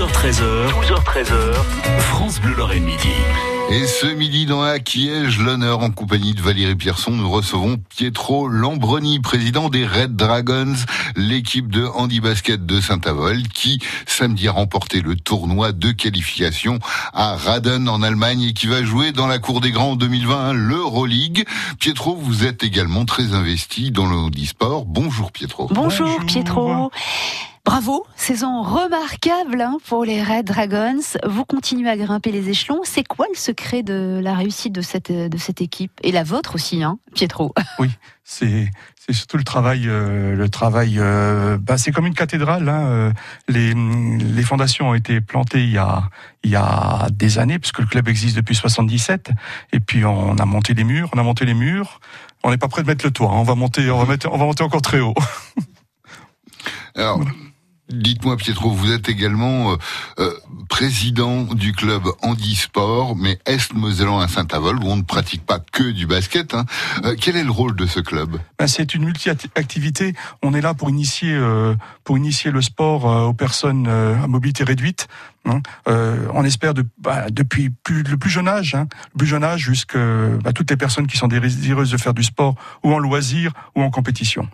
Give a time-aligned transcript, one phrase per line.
[0.00, 1.54] 12h13h, 12h13h,
[1.98, 3.10] France Bleu Lorraine Midi.
[3.70, 8.48] Et ce midi dans la Kiège, l'honneur en compagnie de Valérie Pierson, nous recevons Pietro
[8.48, 10.72] Lambroni, président des Red Dragons,
[11.16, 16.78] l'équipe de handi basket de Saint-Avold, qui samedi a remporté le tournoi de qualification
[17.12, 20.54] à Raden en Allemagne et qui va jouer dans la Cour des Grands en 2020
[20.54, 21.44] l'Euroleague.
[21.78, 24.86] Pietro, vous êtes également très investi dans le handisport.
[24.86, 25.68] Bonjour Pietro.
[25.70, 26.24] Bonjour, Bonjour.
[26.24, 26.90] Pietro.
[27.70, 30.98] Bravo, saison remarquable hein, pour les Red Dragons.
[31.24, 32.80] Vous continuez à grimper les échelons.
[32.82, 35.92] C'est quoi le secret de la réussite de cette, de cette équipe?
[36.02, 37.54] Et la vôtre aussi, hein, Pietro?
[37.78, 37.88] Oui,
[38.24, 40.98] c'est c'est surtout le travail, euh, le travail.
[40.98, 42.68] euh, bah, c'est comme une cathédrale.
[42.68, 43.12] Hein, euh,
[43.46, 46.10] les les fondations ont été plantées il y a
[46.42, 49.30] il y a des années, puisque le club existe depuis 77.
[49.72, 52.00] Et puis on a monté les murs, on a monté les murs.
[52.42, 53.28] On n'est pas prêt de mettre le toit.
[53.30, 53.36] hein.
[53.36, 55.14] On va monter, on va mettre, on va monter encore très haut.
[56.96, 57.20] Alors,
[57.92, 59.76] dites-moi Pietro, vous êtes également euh,
[60.18, 60.34] euh,
[60.68, 66.06] président du club handisport, mais Est-Mosellan à Saint-Avold, où on ne pratique pas que du
[66.06, 66.54] basket.
[66.54, 66.64] Hein.
[67.04, 68.38] Euh, quel est le rôle de ce club?
[68.58, 70.14] Ben, c'est une multi-activité.
[70.42, 71.74] On est là pour initier, euh,
[72.04, 75.08] pour initier le sport euh, aux personnes à mobilité réduite.
[75.44, 75.60] hein.
[75.86, 79.60] On espère de, bah, depuis plus, le plus jeune âge, hein, le plus jeune âge
[79.60, 79.98] jusqu'à
[80.42, 83.82] bah, toutes les personnes qui sont désireuses de faire du sport ou en loisir ou
[83.82, 84.48] en compétition.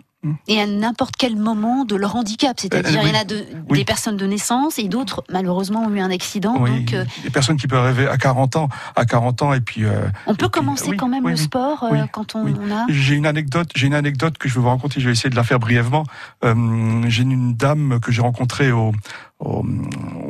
[0.47, 2.59] Et à n'importe quel moment de leur handicap.
[2.59, 3.77] C'est-à-dire, Euh, il y en a de- Oui.
[3.79, 6.55] des personnes de naissance et d'autres, malheureusement, ont eu un accident.
[6.59, 9.61] Oui, Donc, euh, des personnes qui peuvent rêver à 40 ans, à 40 ans et
[9.61, 9.85] puis.
[9.85, 12.85] euh, on peut puis, commencer quand même le sport euh, quand on, a.
[12.89, 14.99] J'ai une anecdote, j'ai une anecdote que je vais vous raconter.
[14.99, 16.03] Je vais essayer de la faire brièvement.
[16.43, 18.91] J'ai une dame que j'ai rencontrée au,
[19.39, 19.63] au,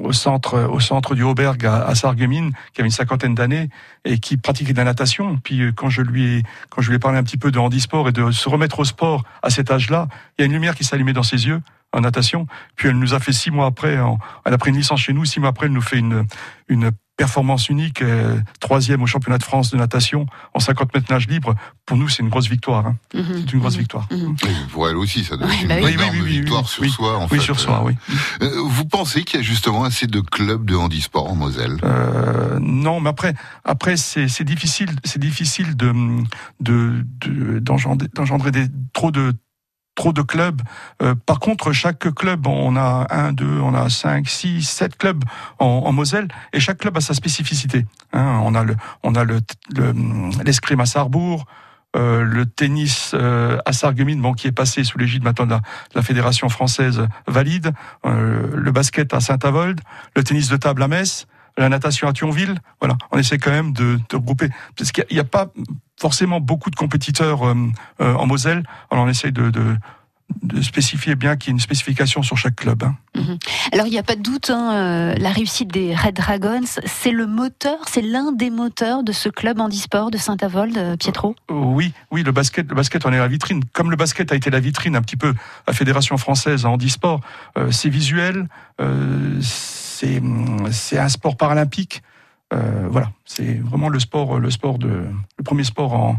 [0.07, 3.69] au centre, au centre du Auberg à, à Sarreguemines, qui avait une cinquantaine d'années
[4.05, 5.37] et qui pratiquait de la natation.
[5.37, 7.59] Puis euh, quand je lui ai, quand je lui ai parlé un petit peu de
[7.59, 10.75] handisport et de se remettre au sport à cet âge-là, il y a une lumière
[10.75, 12.47] qui s'allumait dans ses yeux en natation.
[12.75, 13.97] Puis elle nous a fait six mois après,
[14.45, 15.25] elle a pris une licence chez nous.
[15.25, 16.25] Six mois après, elle nous fait une,
[16.67, 21.27] une performance unique, euh, troisième au championnat de France de natation en 50 mètres nage
[21.27, 21.55] libre.
[21.85, 22.85] Pour nous, c'est une grosse victoire.
[22.85, 22.95] hein.
[23.13, 23.23] Mhm.
[23.45, 23.79] C'est une grosse Mhm.
[23.79, 24.07] victoire.
[24.11, 24.35] Oui,
[24.71, 25.93] Pour elle aussi, ça doit être une oui.
[25.93, 26.89] énorme Oui, oui, oui, oui, victoire oui, sur oui.
[26.91, 27.17] soi.
[27.17, 27.43] En Oui, fait.
[27.43, 27.95] sur soi, oui.
[28.41, 31.77] Euh, vous pensez qu'il y a justement assez de clubs de handisport en Moselle?
[31.83, 33.33] Euh, non, mais après,
[33.65, 35.91] après c'est c'est difficile, c'est difficile de
[36.59, 39.33] de de- d'engendrer d'engendrer des trop de
[39.97, 40.61] trop de clubs.
[41.01, 45.23] Euh, par contre, chaque club, on a un, deux, on a cinq, six, sept clubs
[45.59, 47.85] en, Moselle, et chaque club a sa spécificité.
[48.13, 49.39] Hein, on a le, on a le
[49.75, 49.93] le-
[50.45, 51.43] l'escrime à Sarrebourg.
[51.95, 55.57] euh, le tennis euh, à Sarreguemines, bon, qui est passé sous l'égide maintenant de la,
[55.59, 57.71] de la fédération française valide,
[58.05, 59.79] euh, le basket à Saint-Avold,
[60.15, 61.25] le tennis de table à Metz,
[61.57, 62.59] la natation à Thionville.
[62.79, 65.51] Voilà, on essaie quand même de, de regrouper parce qu'il n'y a, pas
[65.99, 67.55] forcément beaucoup de compétiteurs euh,
[68.01, 68.63] euh, en Moselle.
[68.91, 69.75] Alors on essaie de, de,
[70.41, 72.83] de spécifier bien qu'il y ait une spécification sur chaque club.
[72.83, 72.95] hein.
[73.71, 77.11] Alors, il n'y a pas de doute, hein, euh, la réussite des Red Dragons, c'est
[77.11, 81.35] le moteur, c'est l'un des moteurs de ce club handisport de Saint-Avold, euh, Pietro?
[81.49, 83.63] Euh, Oui, oui, le basket, le basket, on est la vitrine.
[83.73, 85.33] Comme le basket a été la vitrine un petit peu
[85.65, 87.21] à Fédération française en handisport,
[87.57, 88.47] euh, c'est visuel,
[88.79, 90.21] euh, c'est
[90.71, 92.03] c'est un sport paralympique.
[92.53, 94.87] Euh, voilà, c'est vraiment le sport, le sport de,
[95.37, 96.17] le premier sport en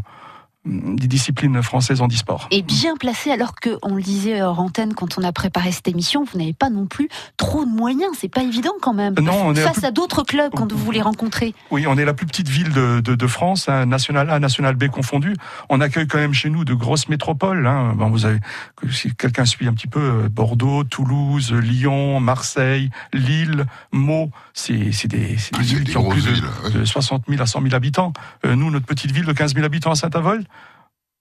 [0.65, 2.47] des disciplines françaises handisport.
[2.51, 5.87] Et bien placé, alors que, on le disait hors antenne quand on a préparé cette
[5.87, 8.11] émission, vous n'avez pas non plus trop de moyens.
[8.19, 9.15] C'est pas évident quand même.
[9.21, 11.55] Non, on est Face plus- à d'autres clubs quand vous les rencontrez.
[11.71, 14.75] Oui, on est la plus petite ville de, de, de France, hein, national A, national
[14.75, 15.33] B confondu.
[15.69, 17.65] On accueille quand même chez nous de grosses métropoles.
[17.65, 17.93] Hein.
[17.95, 18.39] Bon, vous avez,
[18.75, 24.91] que si quelqu'un suit un petit peu, euh, Bordeaux, Toulouse, Lyon, Marseille, Lille, Meaux, c'est
[24.91, 26.71] c'est des, c'est des Ah, c'est villes des qui ont plus grosses de, villes, ouais.
[26.81, 28.11] de 60 000 à 100 000 habitants.
[28.45, 30.45] Euh, nous, notre petite ville de 15 000 habitants à Saint-Avold.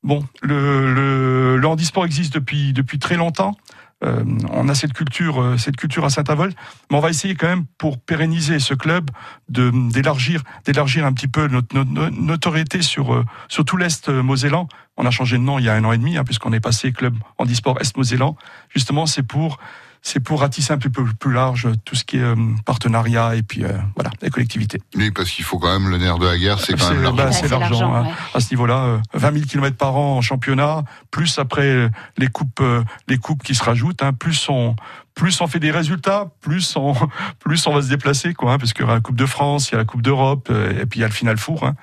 [0.02, 3.56] Bon, le, le, handisport existe depuis depuis très longtemps.
[4.04, 4.22] Euh,
[4.52, 6.54] on a cette culture, euh, cette culture à Saint-Avold,
[6.88, 9.10] mais on va essayer quand même pour pérenniser ce club
[9.48, 14.68] d'élargir, d'élargir un petit peu notre, notre- notoriété sur euh, sur tout l'est mosellan.
[14.96, 16.60] On a changé de nom il y a un an et demi, hein, puisqu'on est
[16.60, 18.36] passé club handisport est mosellan.
[18.68, 19.58] Justement, c'est pour
[20.02, 23.64] c'est pour ratisser un peu plus, large tout ce qui est euh, partenariat et puis
[23.64, 24.80] euh, voilà les collectivités.
[24.96, 27.16] Oui, parce qu'il faut quand même le nerf de la guerre, c'est quand même l'argent.
[27.16, 27.68] bah, c'est l'argent.
[27.70, 28.04] l'argent, hein.
[28.04, 28.12] ouais.
[28.34, 32.28] À ce niveau-là, euh, 20 000 km par an en championnat, plus après euh, les
[32.28, 34.76] coupes, euh, les coupes qui se rajoutent, hein, plus on,
[35.14, 36.94] plus on fait des résultats, plus on,
[37.38, 39.70] plus on va se déplacer, quoi, hein, parce qu'il y aura la Coupe de France,
[39.70, 41.64] il y a la Coupe d'Europe, euh, et puis il y a le Final Four.
[41.64, 41.74] Hein.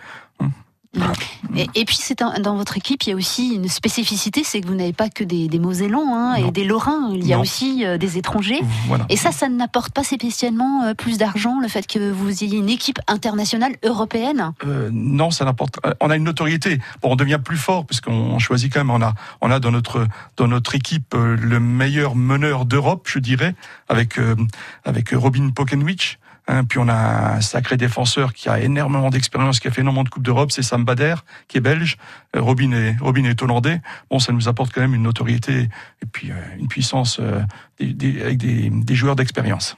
[1.56, 4.68] Et, et puis c'est dans votre équipe, il y a aussi une spécificité, c'est que
[4.68, 7.42] vous n'avez pas que des, des Mosellans hein, et des Lorrains, il y a Non.
[7.44, 8.60] aussi euh, des étrangers.
[8.88, 9.06] Voilà.
[9.10, 12.70] Et ça, ça n'apporte pas spécialement euh, plus d'argent, le fait que vous ayez une
[12.70, 15.80] équipe internationale européenne Euh, non, ça n'importe.
[15.86, 16.80] euh, On a une notoriété.
[17.02, 18.92] Bon, on devient plus fort puisqu'on choisit quand même.
[18.92, 20.08] On a, on a dans notre
[20.38, 23.56] dans notre équipe euh, le meilleur meneur d'Europe, je dirais,
[23.88, 24.36] avec euh,
[24.84, 26.18] avec Robin Pokenwich.
[26.48, 30.04] Hein, puis on a un sacré défenseur qui a énormément d'expérience, qui a fait énormément
[30.04, 31.16] de coupes d'Europe, c'est Sam Bader,
[31.48, 31.98] qui est belge.
[32.36, 33.82] Euh, Robin est Robin est hollandais.
[34.12, 35.70] Bon, ça nous apporte quand même une notoriété
[36.02, 37.42] et puis euh, une puissance euh,
[37.80, 39.76] des- des- avec des, des joueurs d'expérience.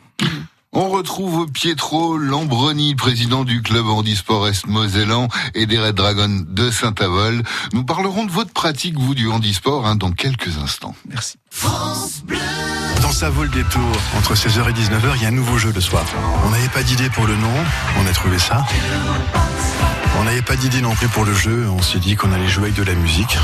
[0.74, 7.48] On retrouve Pietro Lambroni, président du club handisport Est-Mosellan et des Red Dragons de Saint-Avold.
[7.72, 10.94] Nous parlerons de votre pratique, vous, du handisport, hein, dans quelques instants.
[11.10, 11.38] Merci.
[13.08, 15.72] Dans sa vol des tours, entre 16h et 19h, il y a un nouveau jeu
[15.74, 16.04] le soir.
[16.46, 17.54] On n'avait pas d'idée pour le nom,
[18.02, 18.66] on a trouvé ça.
[20.20, 22.66] On n'avait pas d'idée non plus pour le jeu, on s'est dit qu'on allait jouer
[22.66, 23.38] avec de la musique.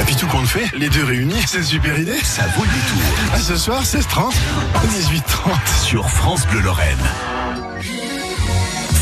[0.00, 2.18] Et puis tout compte fait, les deux réunis, c'est une super idée.
[2.22, 4.32] Ça vaut le détour À ce soir, 16h30,
[4.88, 5.84] 18h30.
[5.84, 6.96] sur France Bleu Lorraine.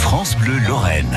[0.00, 1.16] France Bleu Lorraine.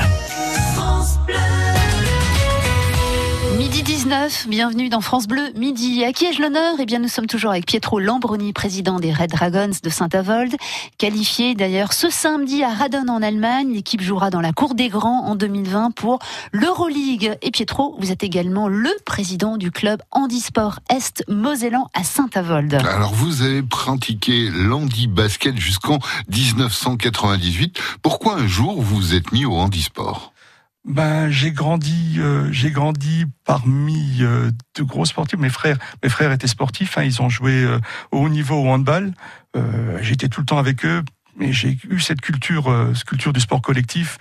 [3.62, 6.02] Midi 19, bienvenue dans France Bleu, midi.
[6.02, 6.74] À qui ai-je l'honneur?
[6.80, 10.56] Eh bien, nous sommes toujours avec Pietro Lambroni, président des Red Dragons de Saint-Avold,
[10.98, 13.72] qualifié d'ailleurs ce samedi à Radon en Allemagne.
[13.72, 16.18] L'équipe jouera dans la Cour des Grands en 2020 pour
[16.50, 17.38] l'Euroleague.
[17.40, 22.74] Et Pietro, vous êtes également le président du club Handisport Est Mosellan à Saint-Avold.
[22.74, 26.00] Alors, vous avez pratiqué l'handi basket jusqu'en
[26.30, 27.78] 1998.
[28.02, 30.31] Pourquoi un jour vous vous êtes mis au handisport?
[30.84, 35.38] Ben, j'ai grandi, euh, j'ai grandi parmi euh, de gros sportifs.
[35.38, 36.98] Mes frères, mes frères étaient sportifs.
[36.98, 37.78] hein, ils ont joué euh,
[38.10, 39.12] au haut niveau au handball.
[39.56, 41.04] Euh, J'étais tout le temps avec eux.
[41.36, 44.18] Mais j'ai eu cette culture, euh, cette culture du sport collectif.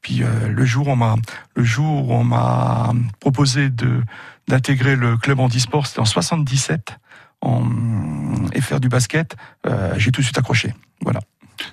[0.00, 1.14] Puis euh, le jour où on m'a,
[1.54, 4.02] le jour où on m'a proposé de
[4.48, 6.96] d'intégrer le club handisport, c'était en 77,
[7.42, 7.64] en,
[8.54, 9.36] et faire du basket,
[9.98, 10.72] j'ai tout de suite accroché.
[11.02, 11.20] Voilà.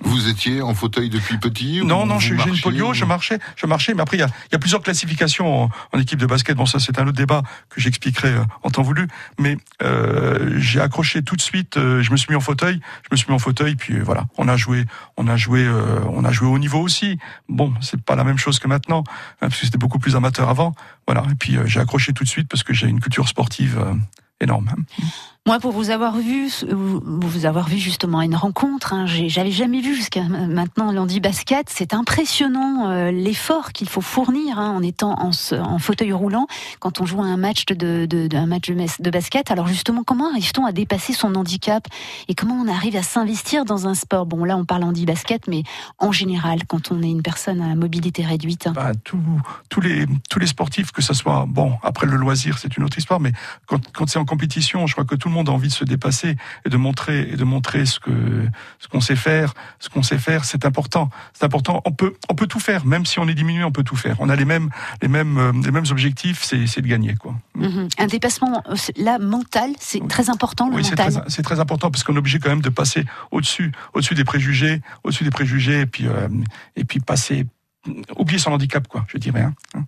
[0.01, 3.93] Vous étiez en fauteuil depuis petit Non, non, j'ai une polio, je marchais, je marchais,
[3.93, 6.55] mais après il y a, il y a plusieurs classifications en, en équipe de basket.
[6.57, 9.07] Bon, ça c'est un autre débat que j'expliquerai euh, en temps voulu.
[9.39, 11.77] Mais euh, j'ai accroché tout de suite.
[11.77, 14.03] euh, je me suis mis en fauteuil, je me suis mis en fauteuil, puis euh,
[14.03, 14.85] voilà, on a joué,
[15.17, 17.17] on a joué, euh, on a joué au niveau aussi.
[17.49, 20.49] Bon, c'est pas la même chose que maintenant, hein, parce que c'était beaucoup plus amateur
[20.49, 20.73] avant.
[21.07, 23.83] Voilà, et puis j'ai accroché tout de suite parce que j'ai une culture sportive
[24.41, 24.69] énorme.
[25.45, 25.51] Hein.
[25.51, 29.81] Moi, pour vous avoir vu, vous avoir vu justement à une rencontre, hein, j'avais jamais
[29.81, 31.67] vu jusqu'à maintenant l'Andy Basket.
[31.69, 36.47] C'est impressionnant euh, l'effort qu'il faut fournir hein, en étant en, fauteuil roulant
[36.79, 39.51] quand on joue à un match de, basket.
[39.51, 41.87] Alors justement, comment arrive-t-on à dépasser son handicap
[42.27, 44.25] et comment on arrive à s'investir dans un sport?
[44.25, 45.63] Bon, là, on parle Andy Basket, mais
[45.99, 48.67] en général, quand on est une personne à mobilité réduite.
[48.73, 48.91] bah,
[49.69, 53.31] tous les sportifs que ça soit bon après le loisir c'est une autre histoire mais
[53.67, 55.83] quand quand c'est en compétition je crois que tout le monde a envie de se
[55.83, 58.47] dépasser et de montrer et de montrer ce que
[58.79, 62.35] ce qu'on sait faire ce qu'on sait faire c'est important c'est important on peut on
[62.35, 64.45] peut tout faire même si on est diminué on peut tout faire on a les
[64.45, 64.69] mêmes
[65.01, 67.87] les mêmes euh, les mêmes objectifs c'est c'est de gagner quoi Mhm.
[67.97, 68.61] Un dépassement,
[68.97, 70.07] là, mental, c'est Oui.
[70.09, 71.13] très important, le oui, c'est mental.
[71.21, 74.25] très, c'est très important parce qu'on est obligé quand même de passer au-dessus, au-dessus des
[74.25, 76.27] préjugés, au-dessus des préjugés, et puis, euh,
[76.75, 77.45] et puis passer,
[78.17, 79.41] oublier son handicap, quoi, je dirais.
[79.41, 79.85] hein.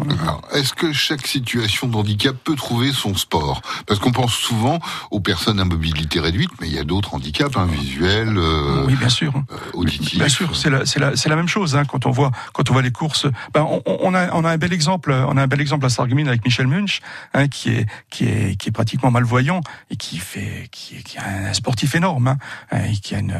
[0.00, 3.60] Alors, Est-ce que chaque situation de handicap peut trouver son sport?
[3.86, 4.78] Parce qu'on pense souvent
[5.10, 8.96] aux personnes à mobilité réduite, mais il y a d'autres handicaps, hein, visuels, euh, oui,
[8.96, 9.34] bien sûr.
[9.36, 10.18] euh, auditifs.
[10.18, 12.82] Bien sûr, c'est la, la, la même chose hein, quand on voit quand on voit
[12.82, 13.26] les courses.
[13.52, 15.90] Ben, on, on a on a un bel exemple, on a un bel exemple à
[15.90, 17.00] Sarreguemines avec Michel Munch,
[17.34, 19.60] hein, qui est qui est qui est pratiquement malvoyant
[19.90, 22.38] et qui fait qui est, qui est un sportif énorme, hein,
[22.70, 23.38] hein, et qui a une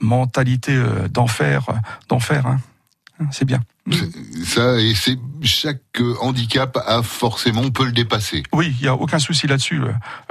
[0.00, 1.62] mentalité euh, d'enfer,
[2.08, 2.44] d'enfer.
[3.20, 3.26] Hein.
[3.30, 3.60] C'est bien.
[4.44, 8.42] Ça, et c'est chaque euh, handicap a forcément on peut le dépasser.
[8.52, 9.80] Oui, il y a aucun souci là-dessus.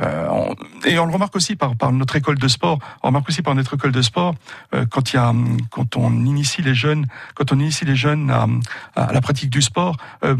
[0.02, 2.80] Euh, on- et on le remarque aussi par, par notre école de sport.
[3.04, 4.34] On remarque aussi par notre école de sport
[4.74, 8.32] euh, quand y a, hum, quand on initie les jeunes, quand on initie les jeunes
[8.32, 8.48] à,
[8.96, 10.36] à la pratique du sport, euh,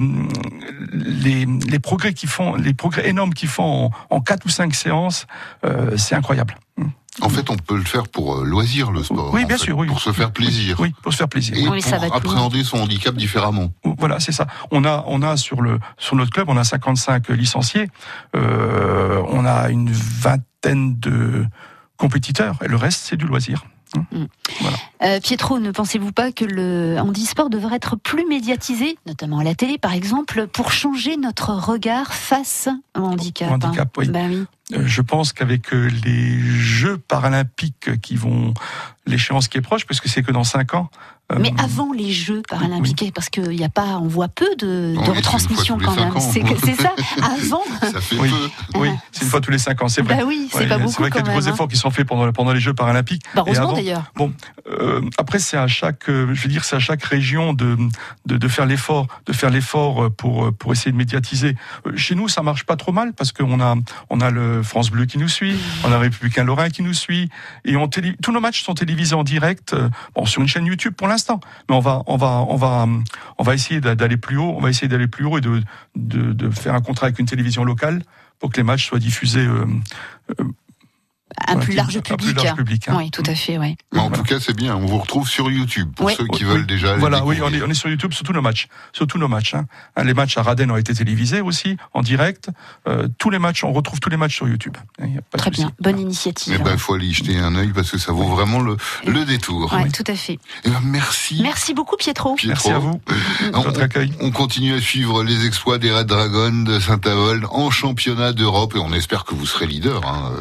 [0.92, 4.74] les, les progrès qu'ils font, les progrès énormes qu'ils font en, en quatre ou cinq
[4.76, 5.28] séances,
[5.66, 6.56] euh, c'est incroyable.
[7.22, 9.32] En fait, on peut le faire pour euh, loisir le sport.
[9.34, 9.88] Oui, en bien fait, sûr, oui.
[9.88, 10.80] Pour se faire plaisir.
[10.80, 11.56] Oui, pour se faire plaisir.
[11.56, 13.72] Et Oui, ça va pour plus appréhender son handicap différemment.
[14.00, 14.48] Voilà, c'est ça.
[14.72, 17.90] On a, on a sur le, sur notre club, on a 55 licenciés.
[18.36, 21.46] Euh, on a une vingtaine de
[21.98, 23.64] compétiteurs et le reste, c'est du loisir.
[25.04, 29.56] Euh, Pietro, ne pensez-vous pas que le handisport devrait être plus médiatisé, notamment à la
[29.56, 34.10] télé par exemple, pour changer notre regard face au handicap Au handicap, oui.
[34.10, 34.46] Bah oui.
[34.72, 38.54] Je pense qu'avec euh, les Jeux paralympiques qui vont
[39.06, 40.90] l'échéance qui est proche, puisque c'est que dans cinq ans.
[41.32, 44.94] Euh, Mais avant les Jeux paralympiques, parce qu'il n'y a pas, on voit peu de,
[44.94, 46.14] de retransmissions quand même.
[46.20, 46.94] C'est ça.
[47.24, 47.64] Avant.
[47.82, 48.30] Ça fait oui,
[48.74, 48.80] peu.
[48.80, 50.18] oui, c'est une fois tous les cinq ans, c'est vrai.
[50.18, 50.92] Bah oui, c'est pas beaucoup.
[50.92, 52.74] C'est vrai qu'il y a de gros efforts qui sont faits pendant, pendant les Jeux
[52.74, 53.24] paralympiques.
[53.36, 54.12] Bah heureusement d'ailleurs.
[54.16, 54.34] Bon,
[54.68, 57.78] euh, après c'est à chaque, euh, je veux dire, c'est à chaque région de
[58.26, 61.56] de, de faire l'effort, de faire l'effort pour pour essayer de médiatiser.
[61.96, 63.76] Chez nous, ça marche pas trop mal parce qu'on a
[64.10, 67.30] on a le France Bleu qui nous suit, on a Républicain Lorrain qui nous suit,
[67.66, 67.76] et
[68.22, 69.76] tous nos matchs sont télévisés en direct,
[70.16, 72.88] bon sur une chaîne YouTube pour l'instant, mais on va on va, on va,
[73.38, 74.54] on va essayer d'aller plus haut.
[74.56, 78.04] On va essayer d'aller plus haut et de, faire un contrat avec une télévision locale
[78.40, 79.66] pour que les matchs soient diffusés euh,
[81.50, 82.88] euh, un, plus large public.
[82.88, 82.96] Hein.
[82.98, 83.76] Oui, tout à fait, oui.
[83.96, 84.76] en tout cas, c'est bien.
[84.76, 86.96] On vous retrouve sur YouTube pour ceux qui veulent déjà.
[86.98, 89.28] Voilà, oui, on est, on est, sur YouTube sur tous nos matchs, sur tous nos
[89.28, 89.56] matchs.
[89.56, 89.66] Hein.
[89.96, 92.50] hein les matchs à Raden ont été télévisés aussi en direct.
[92.88, 94.78] Euh, tous les matchs, on retrouve tous les matchs sur YouTube.
[95.38, 96.54] Très bien, bonne initiative.
[96.54, 98.78] Il eh ben, faut aller y jeter un œil parce que ça vaut vraiment le,
[99.06, 99.74] le détour.
[99.76, 100.40] Oui, tout à fait.
[100.64, 101.40] Eh ben, merci.
[101.42, 102.36] Merci beaucoup, Pietro.
[102.46, 103.02] Merci à vous.
[103.54, 104.12] On, accueil.
[104.20, 108.80] on continue à suivre les exploits des Red Dragons de Saint-Avold en championnat d'Europe et
[108.80, 110.06] on espère que vous serez leader.
[110.06, 110.32] Hein.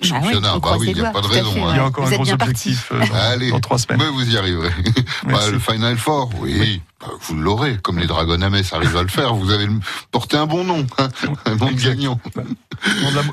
[0.00, 0.58] Bah championnat.
[0.58, 1.52] Bah oui, il n'y a pas de raison.
[1.54, 3.00] Il y a encore un gros objectif euh,
[3.32, 4.00] Allez, dans trois semaines.
[4.00, 4.70] Mais vous y arriverez.
[5.24, 6.80] bah, le Final Four, oui.
[7.00, 9.34] Bah, vous l'aurez, comme les Dragons à Metz arrivent à le faire.
[9.34, 9.66] Vous avez
[10.10, 11.08] porté un bon nom, hein,
[11.46, 12.20] un nom de gagnant.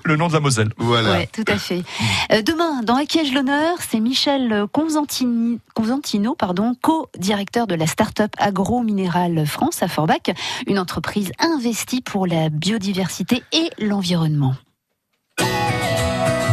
[0.06, 0.70] Le nom de la Moselle.
[0.78, 1.12] Voilà.
[1.12, 1.84] Ouais, tout à fait.
[2.32, 9.46] Euh, demain, dans Acquiège l'honneur, c'est Michel Constantino, pardon, co-directeur de la start-up Agro Minéral
[9.46, 10.34] France à Forbach,
[10.66, 14.56] une entreprise investie pour la biodiversité et l'environnement.